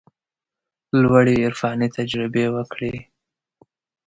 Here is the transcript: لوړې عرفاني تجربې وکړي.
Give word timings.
لوړې 1.01 1.35
عرفاني 1.45 1.87
تجربې 1.97 2.45
وکړي. 2.55 2.95